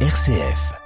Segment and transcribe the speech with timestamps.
[0.00, 0.85] RCF.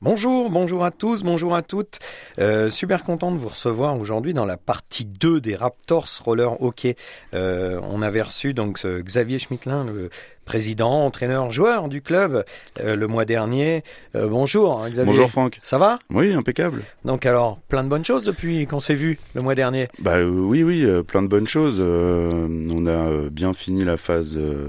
[0.00, 1.98] Bonjour, bonjour à tous, bonjour à toutes.
[2.38, 6.94] Euh, super content de vous recevoir aujourd'hui dans la partie 2 des Raptors Roller Hockey.
[7.34, 10.10] Euh, on avait reçu donc Xavier Schmittlin, le
[10.48, 12.42] président, entraîneur, joueur du club
[12.80, 13.82] euh, le mois dernier.
[14.14, 15.12] Euh, bonjour hein, Xavier.
[15.12, 15.58] Bonjour Franck.
[15.62, 15.98] Ça va?
[16.10, 16.84] Oui, impeccable.
[17.04, 19.88] Donc alors, plein de bonnes choses depuis qu'on s'est vu le mois dernier?
[19.98, 21.78] Bah oui, oui, plein de bonnes choses.
[21.80, 22.30] Euh,
[22.70, 24.68] on a bien fini la phase, euh,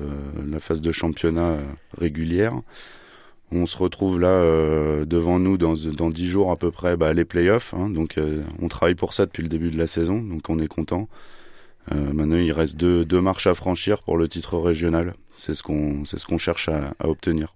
[0.52, 1.56] la phase de championnat
[1.98, 2.56] régulière.
[3.52, 7.14] On se retrouve là euh, devant nous dans dans dix jours à peu près, bah,
[7.14, 7.74] les playoffs.
[7.74, 10.60] Hein, donc euh, on travaille pour ça depuis le début de la saison, donc on
[10.60, 11.10] est content.
[11.92, 15.16] Euh, maintenant, il reste deux, deux marches à franchir pour le titre régional.
[15.34, 17.56] C'est ce qu'on c'est ce qu'on cherche à, à obtenir.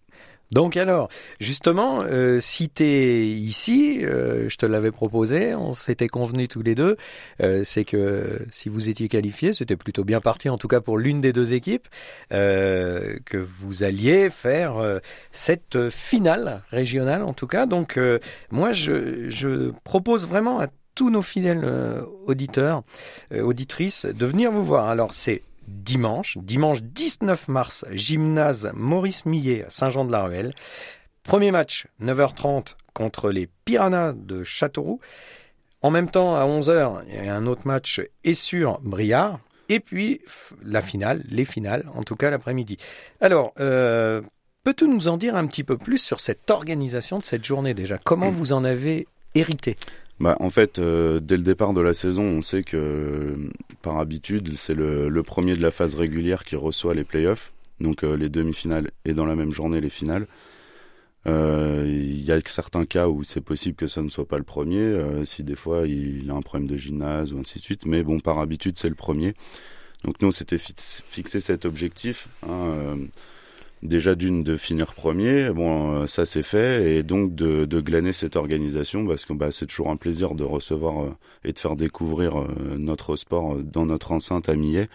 [0.51, 6.07] Donc alors, justement, euh, si tu es ici, euh, je te l'avais proposé, on s'était
[6.07, 6.95] convenu tous les deux,
[7.41, 10.99] euh, c'est que si vous étiez qualifié, c'était plutôt bien parti, en tout cas pour
[10.99, 11.87] l'une des deux équipes,
[12.29, 14.99] que vous alliez faire
[15.31, 17.65] cette finale régionale, en tout cas.
[17.65, 17.99] Donc
[18.51, 21.65] moi, je, je propose vraiment à tous nos fidèles
[22.25, 22.83] auditeurs,
[23.31, 24.89] auditrices, de venir vous voir.
[24.89, 30.53] Alors c'est dimanche, dimanche 19 mars, gymnase Maurice Millet Saint-Jean-de-la-Ruelle.
[31.23, 34.99] Premier match, 9h30 contre les Piranhas de Châteauroux.
[35.81, 38.01] En même temps, à 11h, il y a un autre match
[38.33, 39.39] sur Briard.
[39.69, 40.21] Et puis,
[40.63, 42.77] la finale, les finales, en tout cas l'après-midi.
[43.21, 44.21] Alors, euh,
[44.63, 47.97] peux-tu nous en dire un petit peu plus sur cette organisation de cette journée déjà?
[47.97, 49.75] Comment vous en avez hérité?
[50.19, 53.49] Bah, en fait, euh, dès le départ de la saison, on sait que, euh,
[53.81, 58.15] par habitude, c'est le, premier de la phase régulière qui reçoit les playoffs, donc euh,
[58.15, 60.27] les demi-finales et dans la même journée les finales.
[61.25, 64.93] Il y a certains cas où c'est possible que ça ne soit pas le premier,
[65.23, 68.19] si des fois il a un problème de gymnase ou ainsi de suite, mais bon,
[68.19, 69.33] par habitude, c'est le premier.
[70.03, 72.27] Donc nous, on s'était fi- fixé cet objectif.
[72.45, 72.97] hein,
[73.83, 78.13] déjà d'une de finir premier, bon euh, ça c'est fait, et donc de, de glaner
[78.13, 81.75] cette organisation parce que bah, c'est toujours un plaisir de recevoir euh, et de faire
[81.75, 84.89] découvrir euh, notre sport dans notre enceinte à Millet.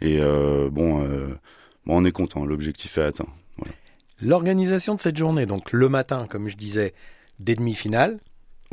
[0.00, 0.98] Et euh, bon,
[1.86, 3.28] bon, on est content, l'objectif est atteint.
[4.20, 6.92] L'organisation de cette journée, donc le matin, comme je disais,
[7.38, 8.18] des demi-finales.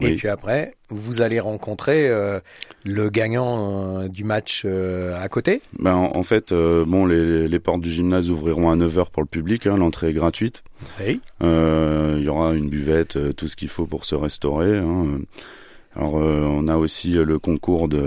[0.08, 2.40] Et puis après, vous allez rencontrer euh,
[2.86, 5.62] le gagnant euh, du match euh, à côté.
[5.78, 9.28] Ben, en, en fait, bon, les, les portes du gymnase ouvriront à 9h pour le
[9.28, 10.64] public, hein, l'entrée est gratuite.
[11.00, 11.20] Oui.
[11.42, 14.78] Il y aura une buvette, tout ce qu'il faut pour se restaurer.
[14.78, 15.20] hein.
[15.96, 18.04] Alors, on a aussi le concours de,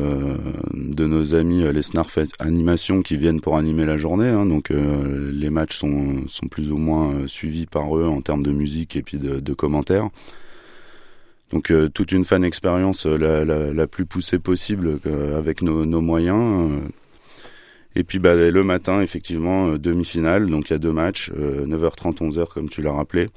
[0.73, 4.29] de nos amis les Snarf Animation qui viennent pour animer la journée.
[4.29, 4.47] hein.
[4.47, 8.95] donc, les matchs sont, sont plus ou moins suivis par eux en termes de musique
[8.97, 10.09] et puis de, de commentaires.
[11.53, 15.63] Donc, euh, toute une fan expérience euh, la, la, la plus poussée possible euh, avec
[15.63, 16.71] nos, nos moyens.
[16.71, 16.89] euh.
[17.95, 22.19] Et puis bah, le matin, effectivement, demi-finale, donc il y a deux matchs, euh, 9h30,
[22.19, 23.29] 11h comme tu l'as rappelé.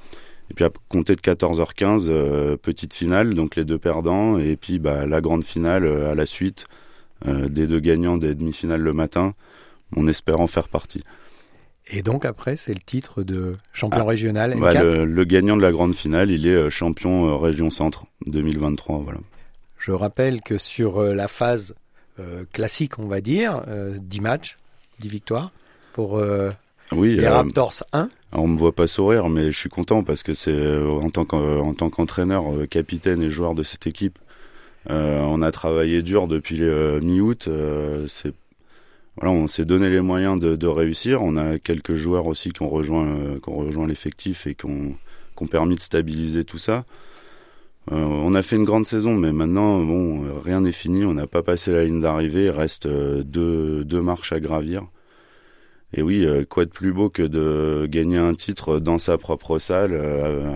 [0.50, 4.78] Et puis à compter de 14h15, euh, petite finale, donc les deux perdants, et puis
[4.78, 6.66] bah, la grande finale euh, à la suite,
[7.26, 9.34] euh, des deux gagnants des demi-finales le matin,
[9.94, 11.02] on espère en faire partie.
[11.88, 14.60] Et donc après, c'est le titre de champion Ah, régional M4.
[14.60, 18.06] Bah, le, le gagnant de la grande finale, il est euh, champion euh, région centre
[18.26, 19.18] 2023, voilà.
[19.78, 21.74] Je rappelle que sur euh, la phase
[22.18, 24.56] euh, classique, on va dire, euh, 10 matchs,
[24.98, 25.52] 10 victoires
[25.92, 26.50] pour euh,
[26.92, 28.08] Oui, les Raptors 1.
[28.32, 31.60] On me voit pas sourire, mais je suis content parce que c'est en tant qu'en-
[31.60, 34.18] en tant qu'entraîneur, capitaine et joueur de cette équipe,
[34.88, 37.48] on a travaillé dur depuis mi-août.
[38.08, 38.32] c'est
[39.16, 41.22] voilà, on s'est donné les moyens de, réussir.
[41.22, 44.66] On a quelques joueurs aussi qui ont rejoint, euh, qui ont rejoint l'effectif et qui
[44.66, 44.94] ont,
[45.50, 46.84] permis de stabiliser tout ça.
[47.92, 51.04] Euh, on a fait une grande saison, mais maintenant, bon, rien n'est fini.
[51.04, 52.44] On n'a pas passé la ligne d'arrivée.
[52.44, 54.82] Il reste euh, deux, marches à gravir.
[55.94, 59.94] Et oui, quoi de plus beau que de gagner un titre dans sa propre salle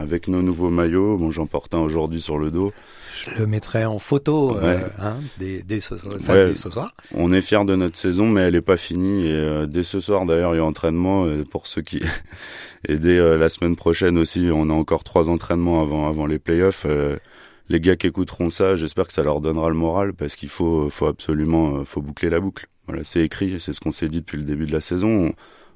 [0.03, 1.17] avec nos nouveaux maillots.
[1.17, 2.73] Bon, j'en porte un aujourd'hui sur le dos.
[3.15, 6.47] Je le mettrai en photo euh, hein, dès, dès ce, enfin, Ouais.
[6.49, 6.95] dès ce soir.
[7.15, 9.27] On est fiers de notre saison, mais elle n'est pas finie.
[9.27, 12.01] Et euh, dès ce soir, d'ailleurs, il y a entraînement euh, pour ceux qui.
[12.89, 16.39] et dès euh, la semaine prochaine aussi, on a encore trois entraînements avant avant les
[16.39, 16.87] playoffs.
[17.69, 20.89] Les gars qui écouteront ça, j'espère que ça leur donnera le moral parce qu'il faut
[20.91, 22.67] faut absolument faut boucler la boucle.
[22.89, 25.27] Voilà, c'est écrit, c'est ce qu'on s'est dit depuis le début de la saison.
[25.29, 25.33] On,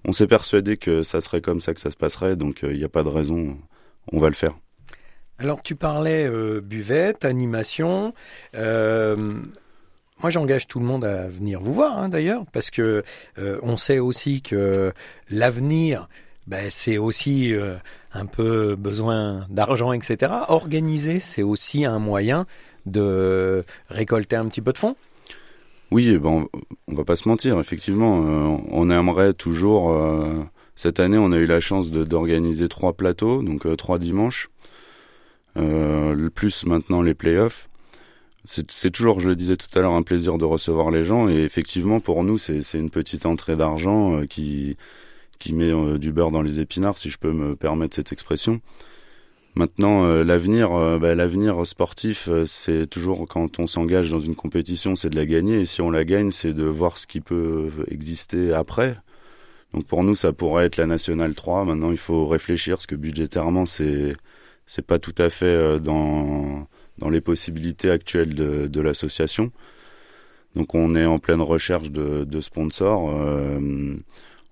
[0.08, 2.84] on s'est persuadé que ça serait comme ça que ça se passerait, donc il n'y
[2.84, 3.56] a pas de raison.
[4.12, 4.54] On va le faire.
[5.38, 8.14] Alors tu parlais euh, buvette, animation.
[8.54, 9.16] Euh,
[10.22, 13.02] moi j'engage tout le monde à venir vous voir hein, d'ailleurs parce que
[13.38, 14.92] euh, on sait aussi que
[15.30, 16.08] l'avenir
[16.46, 17.54] ben, c'est aussi
[18.12, 20.30] un peu besoin d'argent, etc.
[20.48, 22.44] Organiser, c'est aussi un moyen
[22.84, 24.94] de récolter un petit peu de fonds.
[25.90, 26.46] Oui, ben,
[26.86, 29.90] on va pas se mentir, effectivement, on aimerait toujours
[30.76, 34.50] Cette année, on a eu la chance d'organiser trois plateaux, donc trois dimanches,
[35.56, 37.68] le plus maintenant les playoffs.
[38.46, 41.36] C'est toujours, je le disais tout à l'heure, un plaisir de recevoir les gens et
[41.36, 44.76] effectivement pour nous c'est une petite entrée d'argent euh, qui
[45.38, 48.60] qui met euh, du beurre dans les épinards, si je peux me permettre cette expression.
[49.56, 55.16] Maintenant, l'avenir, bah, l'avenir sportif, c'est toujours quand on s'engage dans une compétition, c'est de
[55.16, 55.60] la gagner.
[55.60, 58.96] Et si on la gagne, c'est de voir ce qui peut exister après.
[59.72, 61.66] Donc pour nous, ça pourrait être la nationale 3.
[61.66, 64.16] Maintenant, il faut réfléchir parce que budgétairement, c'est
[64.66, 66.66] c'est pas tout à fait euh, dans
[66.98, 69.50] dans les possibilités actuelles de, de l'association.
[70.54, 73.10] Donc on est en pleine recherche de, de sponsors.
[73.10, 73.96] Euh,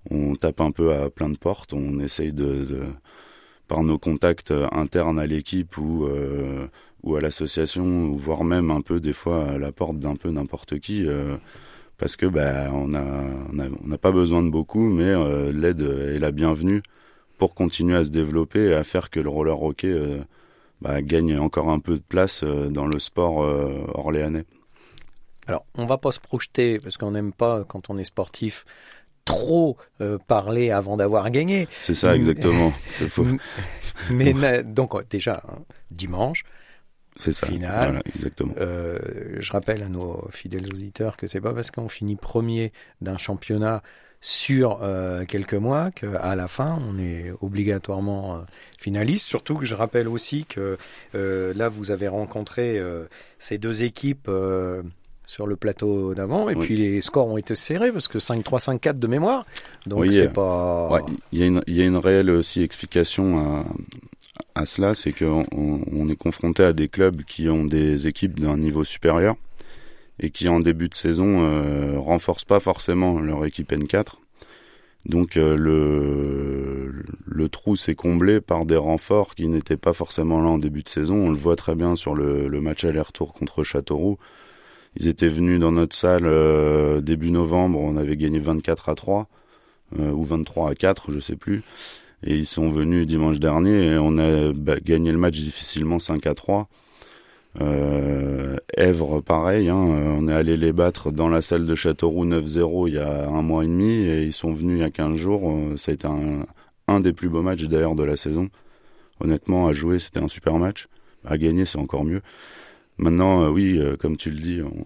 [0.09, 1.73] on tape un peu à plein de portes.
[1.73, 2.83] On essaye de,
[3.67, 6.67] par nos contacts internes à l'équipe ou euh,
[7.03, 10.79] ou à l'association, voire même un peu des fois à la porte d'un peu n'importe
[10.79, 11.05] qui.
[11.05, 11.37] Euh,
[11.97, 13.23] parce que bah, on a
[13.83, 16.81] on n'a pas besoin de beaucoup, mais euh, l'aide est la bienvenue
[17.37, 20.19] pour continuer à se développer et à faire que le roller hockey euh,
[20.81, 23.37] bah, gagne encore un peu de place euh, dans le sport
[23.95, 24.45] orléanais.
[25.47, 28.65] Alors, on va pas se projeter parce qu'on n'aime pas quand on est sportif
[29.25, 29.77] trop
[30.27, 31.67] parler avant d'avoir gagné.
[31.79, 32.73] C'est ça exactement.
[34.09, 35.59] mais donc déjà hein,
[35.91, 36.43] dimanche,
[37.15, 37.47] c'est ça.
[37.47, 38.01] Finale.
[38.15, 38.53] exactement.
[38.57, 38.97] Euh,
[39.37, 42.71] je rappelle à nos fidèles auditeurs que c'est pas parce qu'on finit premier
[43.01, 43.83] d'un championnat
[44.25, 48.37] sur euh, quelques mois qu'à la fin on est obligatoirement euh,
[48.79, 49.27] finaliste.
[49.27, 50.77] Surtout que je rappelle aussi que
[51.13, 52.81] euh, là vous avez rencontré
[53.37, 54.31] ces deux équipes
[55.25, 58.97] sur le plateau d'avant et puis les scores ont été serrés parce que 5-3, 5-4
[58.97, 59.45] de mémoire.
[59.87, 61.01] Donc c'est pas.
[61.33, 65.11] Il y, a une, il y a une réelle aussi explication à, à cela, c'est
[65.11, 69.35] qu'on on est confronté à des clubs qui ont des équipes d'un niveau supérieur
[70.23, 74.15] et qui en début de saison euh, renforcent pas forcément leur équipe N4.
[75.05, 80.49] Donc euh, le, le trou s'est comblé par des renforts qui n'étaient pas forcément là
[80.49, 81.15] en début de saison.
[81.15, 84.17] On le voit très bien sur le, match aller-retour contre Châteauroux.
[84.95, 89.27] Ils étaient venus dans notre salle euh, début novembre, on avait gagné 24 à 3
[89.99, 91.63] euh, ou 23 à 4, je sais plus.
[92.25, 96.25] Et ils sont venus dimanche dernier et on a bah, gagné le match difficilement 5
[96.27, 96.69] à 3.
[97.61, 102.87] Euh, Èvre, pareil, hein, on est allé les battre dans la salle de Châteauroux 9-0
[102.87, 105.15] il y a un mois et demi et ils sont venus il y a 15
[105.15, 105.51] jours.
[105.51, 106.07] Euh, ça a été
[106.87, 108.49] un, des plus beaux matchs d'ailleurs de la saison.
[109.19, 110.87] Honnêtement, à jouer, c'était un super match.
[111.25, 112.21] À gagner, c'est encore mieux.
[112.97, 114.85] Maintenant, euh, oui, euh, comme tu le dis, on,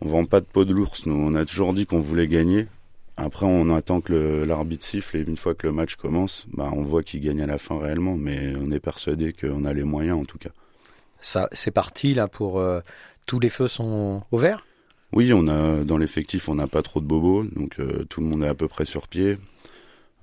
[0.00, 1.06] on vend pas de peau de l'ours.
[1.06, 2.66] Nous, on a toujours dit qu'on voulait gagner.
[3.16, 6.82] Après, on attend que l'arbitre siffle et une fois que le match commence, bah, on
[6.82, 10.18] voit qui gagne à la fin réellement, mais on est persuadé qu'on a les moyens
[10.18, 10.50] en tout cas.
[11.52, 12.80] C'est parti là pour euh,
[13.26, 14.66] tous les feux sont au vert?
[15.12, 18.26] Oui, on a dans l'effectif, on n'a pas trop de bobos, donc euh, tout le
[18.26, 19.38] monde est à peu près sur pied.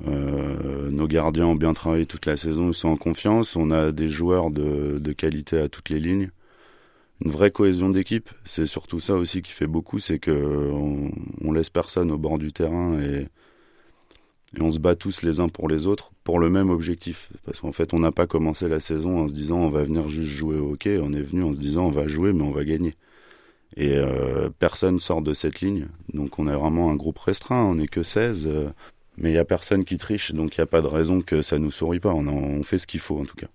[0.07, 3.55] Euh, nos gardiens ont bien travaillé toute la saison, ils sont en confiance.
[3.55, 6.29] On a des joueurs de, qualité à toutes les lignes
[7.23, 8.31] une vraie cohésion d'équipe.
[8.43, 12.51] C'est surtout ça aussi qui fait beaucoup, c'est que on, laisse personne au bord du
[12.51, 13.27] terrain et,
[14.57, 17.29] et, on se bat tous les uns pour les autres pour le même objectif.
[17.45, 20.09] Parce qu'en fait, on n'a pas commencé la saison en se disant on va venir
[20.09, 20.99] juste jouer au hockey.
[21.01, 22.93] On est venu en se disant on va jouer mais on va gagner.
[23.77, 25.87] Et euh, personne sort de cette ligne.
[26.13, 27.63] Donc on est vraiment un groupe restreint.
[27.63, 28.47] On n'est que 16.
[28.47, 28.69] Euh,
[29.17, 31.41] mais il n'y a personne qui triche, donc il n'y a pas de raison que
[31.41, 32.13] ça nous sourit pas.
[32.13, 33.47] On, on fait ce qu'il faut en tout cas.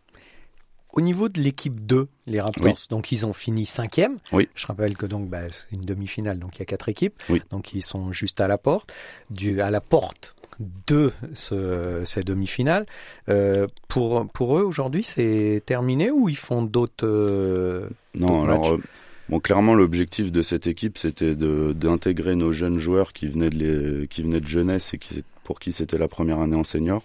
[0.97, 2.87] Au niveau de l'équipe 2, les Raptors, oui.
[2.88, 4.16] donc ils ont fini cinquième.
[4.32, 4.49] Oui.
[4.54, 7.23] Je rappelle que donc bah, c'est une demi-finale, donc il y a quatre équipes.
[7.28, 7.42] Oui.
[7.50, 8.94] Donc ils sont juste à la porte,
[9.28, 10.36] du, à la porte
[10.86, 12.86] de ce, ces demi-finales.
[13.28, 18.80] Euh, pour pour eux aujourd'hui, c'est terminé ou ils font d'autres euh, Non, alors euh,
[19.28, 24.08] bon, clairement l'objectif de cette équipe, c'était d'intégrer nos jeunes joueurs qui venaient de les,
[24.08, 27.02] qui venaient de jeunesse et qui, pour qui c'était la première année en senior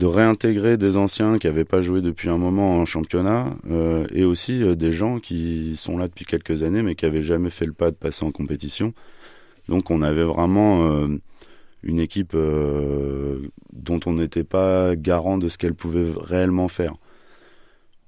[0.00, 4.24] de réintégrer des anciens qui n'avaient pas joué depuis un moment en championnat euh, et
[4.24, 7.66] aussi euh, des gens qui sont là depuis quelques années mais qui n'avaient jamais fait
[7.66, 8.94] le pas de passer en compétition.
[9.68, 11.20] Donc on avait vraiment euh,
[11.82, 16.94] une équipe euh, dont on n'était pas garant de ce qu'elle pouvait réellement faire.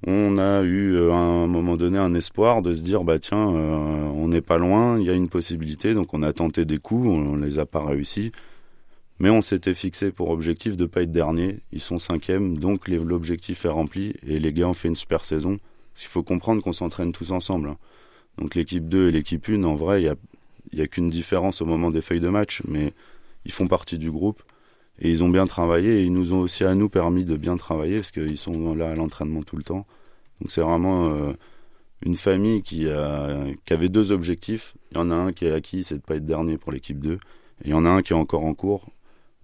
[0.07, 3.47] On a eu euh, à un moment donné un espoir de se dire bah tiens
[3.47, 7.07] on n'est pas loin, il y a une possibilité donc on a tenté des coups,
[7.07, 8.33] on, on les a pas réussi.
[9.23, 11.61] Mais on s'était fixé pour objectif de pas être dernier.
[11.71, 15.59] Ils sont cinquième, donc l'objectif est rempli et les gars ont fait une super saison.
[16.01, 17.69] Il faut comprendre qu'on s'entraîne tous ensemble.
[17.69, 17.77] Hein.
[18.39, 20.17] Donc l'équipe 2 et l'équipe 1, en vrai, il y a,
[20.73, 22.93] y a qu'une différence au moment des feuilles de match, mais
[23.45, 24.43] ils font partie du groupe
[24.99, 27.57] et ils ont bien travaillé et ils nous ont aussi à nous permis de bien
[27.57, 29.87] travailler parce qu'ils sont là à l'entraînement tout le temps.
[30.41, 31.33] Donc c'est vraiment euh,
[32.03, 34.75] une famille qui, avait deux objectifs.
[34.91, 37.01] Il y en a un qui est acquis, c'est de pas être dernier pour l'équipe
[37.01, 37.15] 2.
[37.15, 37.19] Et
[37.65, 38.89] il y en a un qui est encore en cours,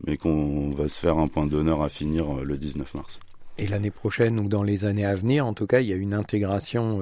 [0.06, 3.20] mais qu'on va se faire un point d'honneur à finir le 19 mars.
[3.58, 5.96] Et l'année prochaine ou dans les années à venir, en tout cas, il y a
[5.96, 7.00] une intégration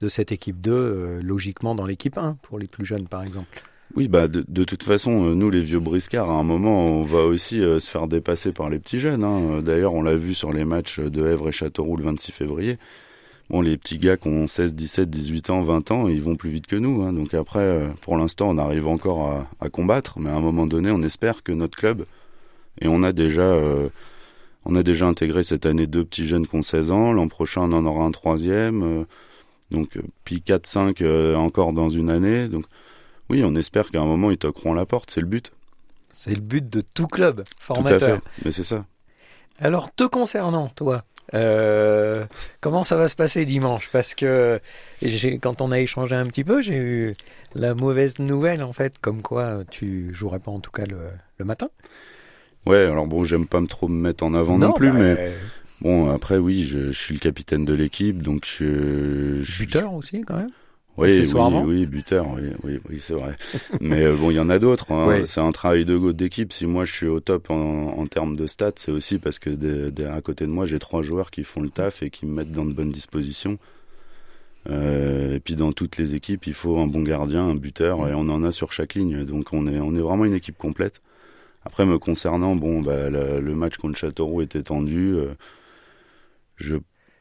[0.00, 3.62] de cette équipe 2 logiquement dans l'équipe 1 pour les plus jeunes par exemple.
[3.96, 7.20] Oui, bah de, toute façon, euh, nous les vieux briscards, à un moment, on va
[7.20, 9.24] aussi euh, se faire dépasser par les petits jeunes.
[9.24, 9.62] Hein.
[9.62, 12.78] D'ailleurs, on l'a vu sur les matchs de Èvre et Châteauroux le 26 février.
[13.48, 16.50] Bon, les petits gars qui ont 16, 17, 18 ans, 20 ans, ils vont plus
[16.50, 17.02] vite que nous.
[17.02, 17.14] Hein.
[17.14, 20.90] Donc après, euh, pour l'instant, on arrive encore à, combattre, mais à un moment donné,
[20.90, 22.04] on espère que notre club,
[22.82, 23.58] et on a déjà,
[24.64, 27.12] on a déjà intégré cette année deux petits jeunes qui ont 16 ans.
[27.12, 29.06] L'an prochain, on en aura un troisième.
[29.72, 31.02] donc puis 4, 5
[31.36, 32.48] encore dans une année.
[32.48, 32.66] Donc
[33.30, 35.52] oui, on espère qu'à un moment, ils toqueront la porte, c'est le but.
[36.12, 37.98] C'est le but de tout club formateur.
[37.98, 38.86] Tout à fait, mais c'est ça.
[39.60, 41.04] Alors, te concernant, toi,
[41.34, 42.24] euh,
[42.60, 43.88] comment ça va se passer dimanche?
[43.92, 44.60] Parce que
[45.40, 47.14] quand on a échangé un petit peu, j'ai eu
[47.54, 51.68] la mauvaise nouvelle, en fait, comme quoi tu jouerais pas en tout cas le, matin.
[52.66, 55.32] Ouais, alors bon, j'aime pas me trop me mettre en avant non, plus, bah, mais
[55.80, 59.42] bon, après, oui, je, suis le capitaine de l'équipe, donc je...
[59.58, 60.50] Buteur aussi, quand même
[60.98, 63.36] oui, oui, oui, buteur, oui, oui, oui c'est vrai.
[63.80, 64.92] Mais euh, bon, il y en a d'autres.
[64.92, 65.22] Hein.
[65.24, 66.52] C'est un travail de d'équipe.
[66.52, 69.50] Si moi je suis au top en, en termes de stats, c'est aussi parce que
[70.06, 72.52] à côté de moi, j'ai trois joueurs qui font le taf et qui me mettent
[72.52, 73.58] dans de bonnes dispositions.
[74.68, 78.14] Euh, et puis dans toutes les équipes, il faut un bon gardien, un buteur, et
[78.14, 79.24] on en a sur chaque ligne.
[79.24, 81.00] Donc on est on est vraiment une équipe complète.
[81.64, 85.14] Après, me concernant, bon, bah, le, match contre Châteauroux était tendu.
[85.14, 85.34] Euh,
[86.56, 86.76] je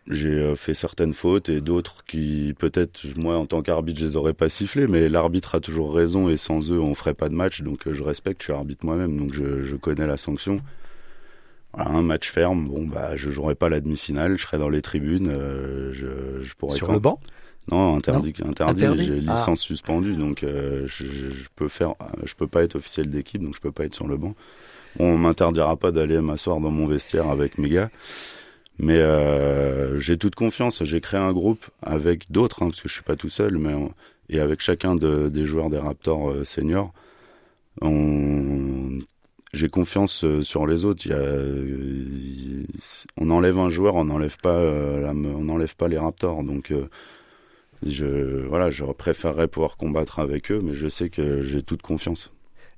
[0.09, 4.15] j'ai euh, fait certaines fautes et d'autres qui peut-être moi en tant qu'arbitre je les
[4.15, 7.33] aurais pas sifflés mais l'arbitre a toujours raison et sans eux on ferait pas de
[7.33, 7.61] match.
[7.61, 10.61] Donc euh, je respecte je suis arbitre moi-même donc je, je, connais la sanction.
[11.73, 15.29] Un match ferme bon bah je jouerai pas la demi-finale je serai dans les tribunes
[15.29, 17.19] euh, je, je pourrais sur le banc?
[17.69, 19.33] Non interdit interdit, j'ai ah.
[19.33, 23.61] licence suspendue donc je, je, peux faire je peux pas être officiel d'équipe donc je
[23.61, 24.35] peux pas être sur le banc.
[24.99, 27.89] On m'interdira pas d'aller m'asseoir dans mon vestiaire avec mes gars
[28.79, 30.83] mais euh, j'ai toute confiance.
[30.83, 33.73] J'ai créé un groupe avec d'autres, hein, parce que je suis pas tout seul, mais
[34.29, 36.93] et avec chacun de, des joueurs des Raptors euh, seniors.
[39.53, 41.07] J'ai confiance euh, sur les autres.
[43.17, 46.43] On enlève un joueur, on n'enlève pas, on pas les Raptors.
[46.43, 46.73] Donc
[47.85, 52.31] je, voilà, je préférerais pouvoir combattre avec eux, mais je sais que j'ai toute confiance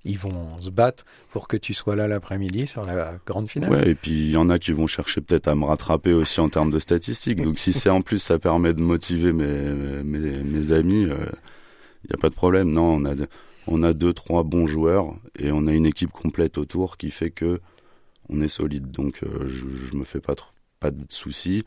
[0.05, 3.71] ils vont se battre pour que tu sois là l'après-midi sur la grande finale.
[3.71, 6.39] Ouais, et puis il y en a qui vont chercher peut-être à me rattraper aussi
[6.39, 7.41] en termes de statistiques.
[7.43, 12.13] Donc si c'est en plus ça permet de motiver mes mes, amis, il euh, n'y
[12.13, 12.71] a pas de problème.
[12.71, 13.15] Non, on a
[13.67, 17.31] on a deux trois bons joueurs et on a une équipe complète autour qui fait
[17.31, 17.59] que
[18.29, 18.91] on est solide.
[18.91, 20.35] Donc euh, je, je me fais pas
[20.79, 21.65] pas de soucis.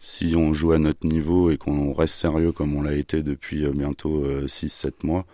[0.00, 3.64] Si on joue à notre niveau et qu'on reste sérieux comme on l'a été depuis
[3.64, 5.24] euh, bientôt 6-7 mois,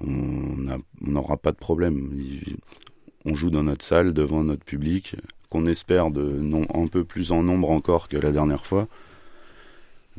[0.00, 2.10] on n'aura pas de problème.
[3.24, 5.16] On joue dans notre salle devant notre public,
[5.50, 8.88] qu'on espère de non, un peu plus en nombre encore que la dernière fois.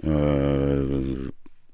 [0.05, 1.29] Euh,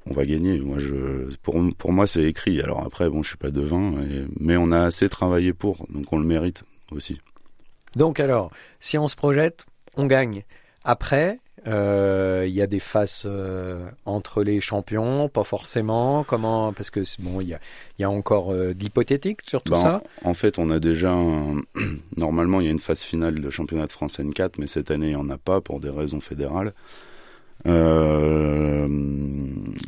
[0.07, 0.59] on va gagner.
[0.59, 2.61] Moi, je, pour, pour moi, c'est écrit.
[2.61, 3.93] Alors après, bon, je suis pas devin,
[4.39, 7.19] mais on a assez travaillé pour, donc on le mérite aussi.
[7.95, 10.43] Donc alors, si on se projette, on gagne.
[10.83, 16.23] Après, il y a des faces euh, entre les champions, pas forcément.
[16.23, 17.59] Comment Parce que bon, il y a,
[17.99, 20.03] y a encore euh, de l'hypothétique sur tout bah, ça.
[20.23, 21.15] En, fait, on a déjà
[22.17, 25.07] normalement il y a une phase finale de championnat de France N4, mais cette année
[25.07, 26.73] il n'y en a pas pour des raisons fédérales.
[27.67, 28.87] Euh,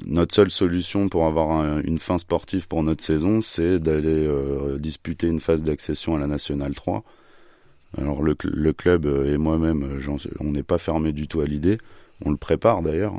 [0.08, 4.28] notre seule solution pour avoir une fin sportive pour notre saison, c'est d'aller
[4.80, 7.04] disputer une phase d'accession à la Nationale 3.
[7.96, 8.34] Alors le,
[8.74, 10.00] club et moi-même,
[10.40, 11.78] on n'est pas fermé du tout à l'idée.
[12.26, 13.14] On le prépare d'ailleurs.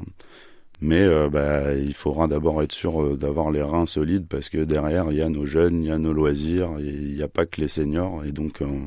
[0.81, 4.59] Mais euh, bah, il faudra d'abord être sûr euh, d'avoir les reins solides parce que
[4.59, 7.47] derrière, il y a nos jeunes, il y a nos loisirs, il n'y a pas
[7.47, 8.87] que les seniors et donc on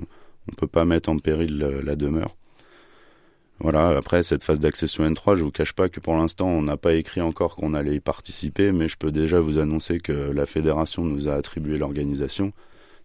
[0.50, 2.33] ne peut pas mettre en péril la demeure.
[3.59, 6.77] Voilà, après cette phase d'accession N3, je vous cache pas que pour l'instant, on n'a
[6.77, 10.47] pas écrit encore qu'on allait y participer, mais je peux déjà vous annoncer que la
[10.47, 12.53] fédération nous a attribué l'organisation.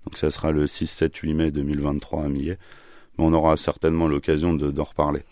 [0.06, 2.58] Donc ça sera le 6, 7, 8 mai 2023 à Millet.
[3.18, 5.22] Mais on aura certainement l'occasion d'en reparler.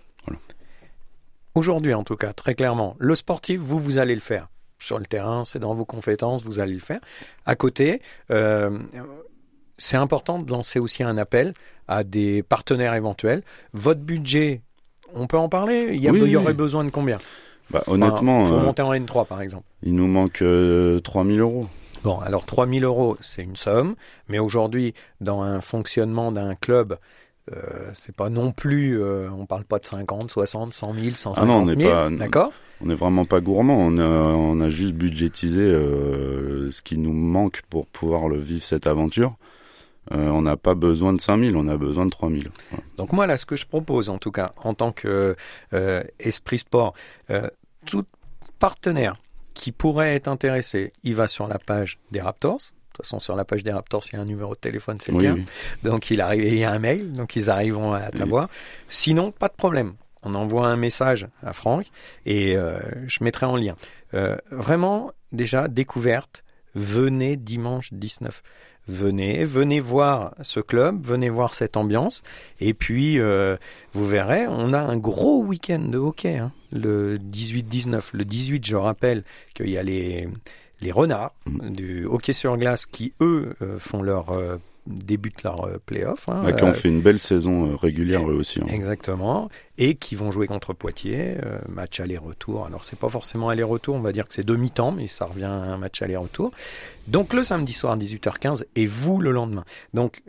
[1.55, 4.49] Aujourd'hui, en tout cas, très clairement, le sportif, vous, vous allez le faire.
[4.81, 6.99] Sur le terrain, c'est dans vos compétences, vous allez le faire.
[7.47, 8.03] À côté,
[8.33, 8.77] euh,
[9.79, 11.55] c'est important de lancer aussi un appel
[11.87, 13.43] à des partenaires éventuels.
[13.73, 14.63] Votre budget,
[15.15, 15.91] on peut en parler?
[15.93, 17.19] Il y, y aurait besoin de combien?
[17.71, 18.43] Bah, Honnêtement.
[18.43, 19.65] pour euh, monter en N3, par exemple.
[19.85, 21.67] Il nous manque euh, 3000 euros.
[22.05, 23.95] Bon, alors 3000 euros, c'est une somme,
[24.29, 24.93] mais aujourd'hui,
[25.23, 26.99] dans un fonctionnement d'un club,
[27.51, 31.43] euh, c'est pas non plus, euh, on parle pas de 50, 60, 100 000, 150
[31.43, 32.53] ah non, on 000, d'accord?
[32.83, 37.15] On n'est vraiment pas gourmand, on a, on a juste budgétisé euh, ce qui nous
[37.15, 39.37] manque pour pouvoir le vivre cette aventure.
[40.13, 42.51] Euh, on n'a pas besoin de 5000, on a besoin de 3000.
[42.99, 45.37] Donc moi là, ce que je propose, en tout cas, en tant que
[46.19, 46.93] esprit sport,
[47.87, 48.05] tout
[48.59, 49.15] partenaire
[49.55, 52.59] qui pourrait être intéressé, il va sur la page des Raptors.
[52.59, 54.97] De toute façon, sur la page des Raptors, il y a un numéro de téléphone,
[55.01, 55.35] c'est bien.
[55.35, 55.45] oui.
[55.83, 58.49] Donc il arrive, il y a un mail, donc ils arriveront à t'avoir.
[58.89, 59.95] Sinon, pas de problème.
[60.23, 61.87] On envoie un message à Franck
[62.25, 63.77] et euh, je mettrai en lien.
[64.15, 66.45] Euh, vraiment, déjà découverte.
[66.75, 68.43] Venez dimanche 19.
[68.87, 72.23] Venez, venez voir ce club, venez voir cette ambiance.
[72.61, 73.57] Et puis, euh,
[73.95, 78.11] vous verrez, on a un gros week-end de hockey, hein, le 18-19.
[78.13, 79.25] Le 18, je rappelle
[79.55, 80.29] qu'il y a les,
[80.83, 85.79] les renards du hockey sur glace qui, eux, euh, font leur euh, débutent leur euh,
[85.85, 86.29] playoff.
[86.29, 88.61] Hein, Bah, qui ont euh, fait une belle saison euh, régulière eux aussi.
[88.61, 88.67] hein.
[88.69, 89.49] Exactement.
[89.79, 91.37] Et qui vont jouer contre Poitiers,
[91.69, 92.65] match aller-retour.
[92.67, 95.51] Alors c'est pas forcément aller-retour, on va dire que c'est demi-temps, mais ça revient à
[95.51, 96.53] un match aller-retour.
[97.09, 99.65] Donc le samedi soir 18h15 et vous le lendemain.
[99.93, 100.23] Donc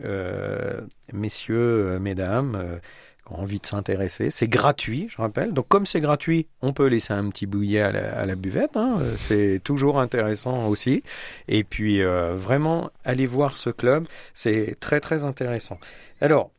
[1.12, 2.80] messieurs, mesdames,
[3.28, 5.52] envie de s'intéresser, c'est gratuit, je rappelle.
[5.52, 8.76] Donc comme c'est gratuit, on peut laisser un petit bouillet à la, buvette.
[8.76, 8.98] hein.
[9.00, 11.02] Euh, C'est toujours intéressant aussi.
[11.48, 15.78] Et puis euh, vraiment, allez voir ce club, c'est très très intéressant.
[16.20, 16.50] Alors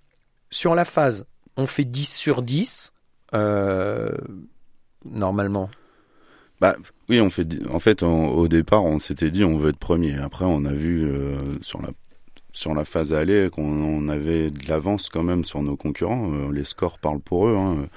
[0.49, 2.93] sur la phase on fait 10 sur 10,
[3.33, 4.11] euh,
[5.05, 5.69] normalement.
[6.61, 6.75] Bah,
[7.09, 7.47] oui, on fait.
[7.71, 10.17] En fait, au départ, on s'était dit on veut être premier.
[10.19, 11.11] Après, on a vu
[11.61, 11.89] sur la
[12.57, 16.31] sur la phase aller qu'on on avait de l'avance quand même sur nos concurrents.
[16.33, 17.55] Euh, les scores parlent pour eux.
[17.55, 17.87] hein.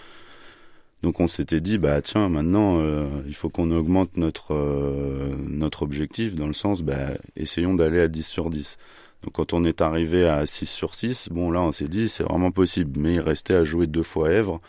[1.02, 6.35] Donc, on s'était dit bah tiens, maintenant, euh, il faut qu'on augmente notre euh, objectif
[6.35, 8.76] dans le sens bah essayons d'aller à 10 sur 10.
[9.25, 12.25] Donc, quand on est arrivé à 6 sur 6, bon là, on s'est dit c'est
[12.25, 13.00] vraiment possible.
[13.00, 14.61] Mais il restait à jouer deux fois Èvre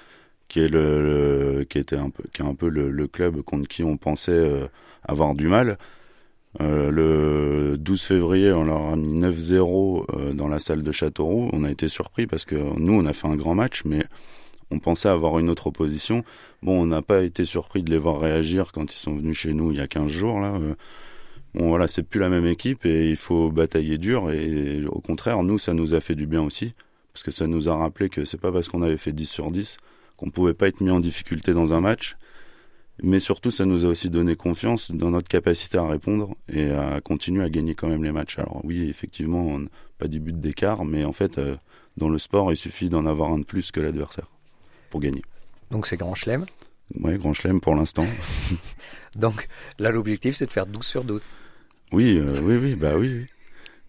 [0.48, 3.84] qui est le, qui était un peu qui est un peu le, club contre qui
[3.84, 4.70] on pensait
[5.04, 5.78] avoir du mal.
[6.60, 11.50] Euh, le 12 février, on leur a mis 9-0 euh, dans la salle de Châteauroux.
[11.54, 14.04] On a été surpris parce que nous, on a fait un grand match, mais
[14.70, 16.24] on pensait avoir une autre opposition.
[16.62, 19.54] Bon, on n'a pas été surpris de les voir réagir quand ils sont venus chez
[19.54, 20.56] nous il y a 15 jours là.
[20.56, 20.76] Euh,
[21.54, 25.44] Bon voilà, c'est plus la même équipe et il faut batailler dur et au contraire,
[25.44, 26.74] nous ça nous a fait du bien aussi
[27.14, 29.52] parce que ça nous a rappelé que c'est pas parce qu'on avait fait 10 sur
[29.52, 29.76] 10
[30.16, 32.16] qu'on pouvait pas être mis en difficulté dans un match.
[33.04, 37.02] Mais surtout, ça nous a aussi donné confiance dans notre capacité à répondre et à
[37.02, 38.38] continuer à gagner quand même les matchs.
[38.38, 41.56] Alors oui, effectivement, on pas du but d'écart, mais en fait, euh,
[41.98, 44.28] dans le sport, il suffit d'en avoir un de plus que l'adversaire
[44.90, 45.24] pour gagner.
[45.72, 46.46] Donc c'est grand chelem.
[47.00, 48.06] Ouais, grand chelem pour l'instant.
[49.16, 49.48] Donc
[49.80, 51.22] là, l'objectif, c'est de faire 12 sur 12.
[51.92, 53.10] Oui, euh, oui, oui, bah oui.
[53.14, 53.26] oui.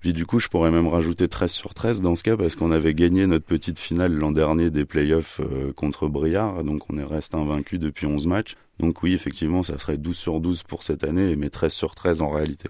[0.03, 2.73] Puis du coup, je pourrais même rajouter 13 sur 13 dans ce cas parce qu'on
[2.73, 7.05] avait gagné notre petite finale l'an dernier des playoffs euh, contre Briard, donc on est
[7.05, 8.57] resté invaincu depuis 11 matchs.
[8.81, 12.23] Donc oui, effectivement, ça serait 12 sur 12 pour cette année, mais 13 sur 13
[12.23, 12.69] en réalité.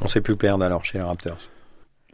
[0.00, 1.38] On sait plus perdre alors chez les Raptors.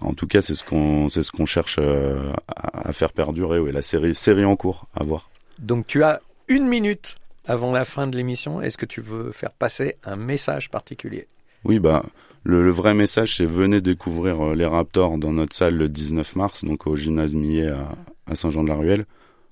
[0.01, 3.59] En tout cas, c'est ce qu'on c'est ce qu'on cherche euh, à, à faire perdurer.
[3.59, 5.29] Oui, la série série en cours, à voir.
[5.61, 8.61] Donc tu as une minute avant la fin de l'émission.
[8.61, 11.27] Est-ce que tu veux faire passer un message particulier?
[11.65, 12.05] Oui, bah
[12.45, 16.37] le, le vrai message, c'est venez découvrir euh, les Raptors dans notre salle le 19
[16.37, 17.89] mars, donc au gymnase Millet à,
[18.27, 19.05] à Saint-Jean-de-la-Ruelle.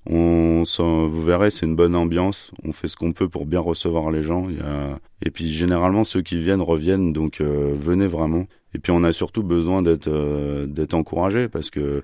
[0.09, 0.63] On
[1.07, 2.51] vous verrez, c'est une bonne ambiance.
[2.63, 4.45] On fait ce qu'on peut pour bien recevoir les gens.
[4.49, 4.99] Il y a...
[5.21, 8.47] Et puis généralement, ceux qui viennent reviennent, donc euh, venez vraiment.
[8.73, 12.03] Et puis on a surtout besoin d'être euh, encouragé parce que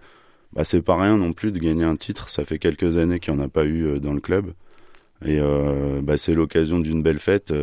[0.53, 2.29] bah, c'est pas rien non plus de gagner un titre.
[2.29, 4.53] Ça fait quelques années qu'il n'y en a pas eu euh, dans le club.
[5.25, 7.53] Et euh, bah, c'est l'occasion d'une belle fête.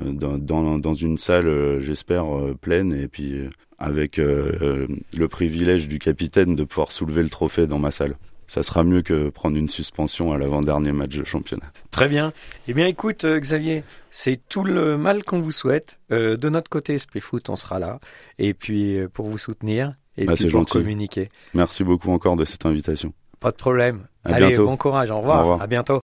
[0.00, 2.24] dans, dans, dans une salle, j'espère,
[2.60, 3.34] pleine, et puis
[3.78, 8.16] avec le privilège du capitaine de pouvoir soulever le trophée dans ma salle.
[8.46, 11.72] Ça sera mieux que prendre une suspension à l'avant-dernier match de championnat.
[11.90, 12.32] Très bien.
[12.68, 15.98] Eh bien, écoute, euh, Xavier, c'est tout le mal qu'on vous souhaite.
[16.12, 17.98] Euh, de notre côté, Esprit Foot, on sera là.
[18.38, 20.72] Et puis, euh, pour vous soutenir et Bah, puis pour gentil.
[20.78, 21.28] communiquer.
[21.54, 23.12] Merci beaucoup encore de cette invitation.
[23.40, 24.06] Pas de problème.
[24.24, 24.66] À Allez, bientôt.
[24.66, 25.10] bon courage.
[25.10, 25.38] Au revoir.
[25.38, 25.62] Au revoir.
[25.62, 26.02] À bientôt.